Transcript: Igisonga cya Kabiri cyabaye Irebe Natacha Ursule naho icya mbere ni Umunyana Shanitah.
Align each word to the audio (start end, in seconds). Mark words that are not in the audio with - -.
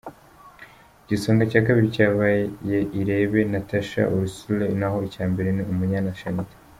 Igisonga 1.03 1.43
cya 1.51 1.63
Kabiri 1.65 1.93
cyabaye 1.95 2.41
Irebe 2.99 3.39
Natacha 3.51 4.01
Ursule 4.15 4.65
naho 4.79 4.97
icya 5.07 5.23
mbere 5.31 5.49
ni 5.53 5.63
Umunyana 5.73 6.19
Shanitah. 6.21 6.57